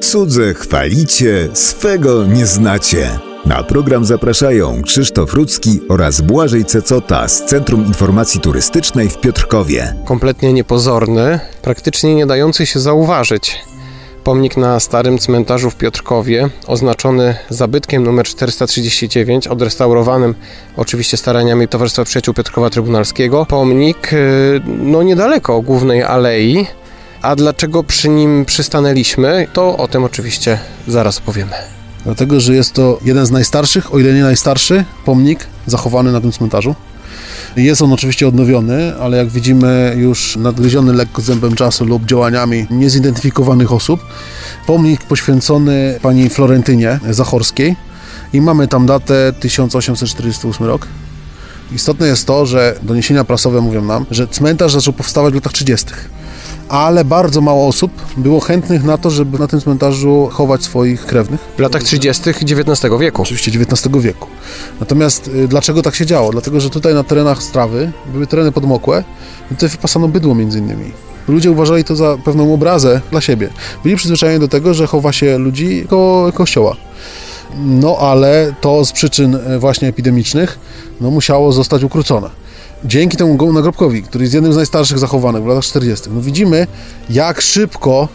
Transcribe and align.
Cudze 0.00 0.54
chwalicie, 0.54 1.48
swego 1.52 2.26
nie 2.26 2.46
znacie. 2.46 3.18
Na 3.46 3.62
program 3.62 4.04
zapraszają 4.04 4.82
Krzysztof 4.82 5.34
Rudzki 5.34 5.80
oraz 5.88 6.20
Błażej 6.20 6.64
Cecota 6.64 7.28
z 7.28 7.44
Centrum 7.44 7.86
Informacji 7.86 8.40
Turystycznej 8.40 9.08
w 9.08 9.20
Piotrkowie. 9.20 9.94
kompletnie 10.04 10.52
niepozorny, 10.52 11.40
praktycznie 11.62 12.14
nie 12.14 12.26
dający 12.26 12.66
się 12.66 12.80
zauważyć. 12.80 13.60
Pomnik 14.24 14.56
na 14.56 14.80
starym 14.80 15.18
cmentarzu 15.18 15.70
w 15.70 15.76
Piotrkowie, 15.76 16.48
oznaczony 16.66 17.34
zabytkiem 17.48 18.04
numer 18.04 18.26
439, 18.26 19.46
odrestaurowanym 19.48 20.34
oczywiście 20.76 21.16
staraniami 21.16 21.68
Towarzystwa 21.68 22.04
Przyjaciół 22.04 22.34
Piotrkowa 22.34 22.70
Trybunalskiego. 22.70 23.46
Pomnik 23.46 24.12
y, 24.12 24.60
no 24.66 25.02
niedaleko 25.02 25.60
głównej 25.60 26.02
alei, 26.02 26.66
a 27.22 27.36
dlaczego 27.36 27.84
przy 27.84 28.08
nim 28.08 28.44
przystanęliśmy, 28.44 29.48
to 29.52 29.76
o 29.76 29.88
tym 29.88 30.04
oczywiście 30.04 30.58
zaraz 30.88 31.18
opowiemy. 31.18 31.52
Dlatego, 32.04 32.40
że 32.40 32.54
jest 32.54 32.72
to 32.72 32.98
jeden 33.04 33.26
z 33.26 33.30
najstarszych, 33.30 33.94
o 33.94 33.98
ile 33.98 34.14
nie 34.14 34.22
najstarszy, 34.22 34.84
pomnik 35.04 35.46
zachowany 35.66 36.12
na 36.12 36.20
tym 36.20 36.32
cmentarzu. 36.32 36.74
Jest 37.56 37.82
on 37.82 37.92
oczywiście 37.92 38.28
odnowiony, 38.28 38.96
ale 39.00 39.16
jak 39.16 39.28
widzimy 39.28 39.94
już 39.96 40.36
nadgryziony 40.36 40.92
lekko 40.92 41.22
zębem 41.22 41.54
czasu 41.54 41.84
lub 41.84 42.06
działaniami 42.06 42.66
niezidentyfikowanych 42.70 43.72
osób. 43.72 44.00
Pomnik 44.66 45.04
poświęcony 45.04 45.98
pani 46.02 46.30
Florentynie 46.30 47.00
Zachorskiej 47.10 47.76
i 48.32 48.40
mamy 48.40 48.68
tam 48.68 48.86
datę 48.86 49.32
1848 49.40 50.66
rok. 50.66 50.86
Istotne 51.72 52.06
jest 52.06 52.26
to, 52.26 52.46
że 52.46 52.74
doniesienia 52.82 53.24
prasowe 53.24 53.60
mówią 53.60 53.84
nam, 53.84 54.06
że 54.10 54.28
cmentarz 54.28 54.72
zaczął 54.72 54.92
powstawać 54.92 55.32
w 55.32 55.34
latach 55.34 55.52
30 55.52 55.86
ale 56.68 57.04
bardzo 57.04 57.40
mało 57.40 57.66
osób 57.68 57.92
było 58.16 58.40
chętnych 58.40 58.84
na 58.84 58.98
to, 58.98 59.10
żeby 59.10 59.38
na 59.38 59.46
tym 59.46 59.60
cmentarzu 59.60 60.28
chować 60.32 60.62
swoich 60.62 61.06
krewnych. 61.06 61.40
W 61.56 61.60
latach 61.60 61.82
30. 61.82 62.30
XIX 62.30 62.92
wieku. 63.00 63.22
Oczywiście 63.22 63.52
XIX 63.60 63.96
wieku. 64.00 64.28
Natomiast 64.80 65.28
y, 65.28 65.48
dlaczego 65.48 65.82
tak 65.82 65.94
się 65.94 66.06
działo? 66.06 66.30
Dlatego, 66.32 66.60
że 66.60 66.70
tutaj 66.70 66.94
na 66.94 67.04
terenach 67.04 67.42
Strawy 67.42 67.92
były 68.12 68.26
tereny 68.26 68.52
podmokłe 68.52 69.04
i 69.50 69.54
tutaj 69.54 69.68
wypasano 69.68 70.08
bydło 70.08 70.34
między 70.34 70.58
innymi. 70.58 70.92
Ludzie 71.28 71.50
uważali 71.50 71.84
to 71.84 71.96
za 71.96 72.16
pewną 72.24 72.54
obrazę 72.54 73.00
dla 73.10 73.20
siebie. 73.20 73.48
Byli 73.82 73.96
przyzwyczajeni 73.96 74.40
do 74.40 74.48
tego, 74.48 74.74
że 74.74 74.86
chowa 74.86 75.12
się 75.12 75.38
ludzi 75.38 75.86
koło 75.88 76.32
kościoła. 76.32 76.76
No 77.56 77.96
ale 78.00 78.54
to 78.60 78.84
z 78.84 78.92
przyczyn 78.92 79.34
y, 79.34 79.58
właśnie 79.58 79.88
epidemicznych 79.88 80.58
no, 81.00 81.10
musiało 81.10 81.52
zostać 81.52 81.82
ukrócone. 81.82 82.41
Dzięki 82.84 83.16
temu 83.16 83.52
nagrobkowi, 83.52 84.02
który 84.02 84.24
jest 84.24 84.34
jednym 84.34 84.52
z 84.52 84.56
najstarszych 84.56 84.98
zachowanych 84.98 85.42
w 85.42 85.46
latach 85.46 85.64
40., 85.64 86.10
no 86.10 86.20
widzimy 86.20 86.66
jak 87.10 87.40
szybko 87.40 88.08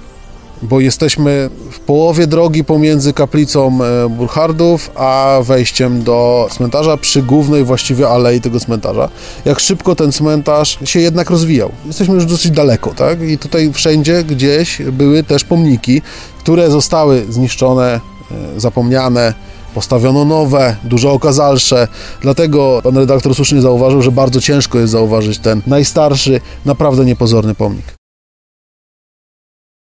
bo 0.61 0.79
jesteśmy 0.79 1.49
w 1.71 1.79
połowie 1.79 2.27
drogi 2.27 2.63
pomiędzy 2.63 3.13
kaplicą 3.13 3.79
e, 3.83 4.09
Burchardów 4.09 4.91
a 4.95 5.39
wejściem 5.43 6.03
do 6.03 6.47
cmentarza 6.51 6.97
przy 6.97 7.23
głównej 7.23 7.63
właściwie 7.63 8.09
alei 8.09 8.41
tego 8.41 8.59
cmentarza. 8.59 9.09
Jak 9.45 9.59
szybko 9.59 9.95
ten 9.95 10.11
cmentarz 10.11 10.79
się 10.85 10.99
jednak 10.99 11.29
rozwijał. 11.29 11.71
Jesteśmy 11.85 12.15
już 12.15 12.25
dosyć 12.25 12.51
daleko, 12.51 12.93
tak? 12.93 13.21
I 13.21 13.37
tutaj 13.37 13.73
wszędzie 13.73 14.23
gdzieś 14.23 14.81
były 14.81 15.23
też 15.23 15.43
pomniki, 15.43 16.01
które 16.39 16.71
zostały 16.71 17.25
zniszczone, 17.29 17.99
e, 18.55 18.59
zapomniane. 18.59 19.33
Postawiono 19.77 20.25
nowe, 20.25 20.75
dużo 20.83 21.13
okazalsze, 21.13 21.87
dlatego 22.21 22.79
pan 22.83 22.97
redaktor 22.97 23.35
słusznie 23.35 23.61
zauważył, 23.61 24.01
że 24.01 24.11
bardzo 24.11 24.41
ciężko 24.41 24.79
jest 24.79 24.91
zauważyć 24.91 25.37
ten 25.39 25.61
najstarszy, 25.67 26.41
naprawdę 26.65 27.05
niepozorny 27.05 27.55
pomnik. 27.55 27.96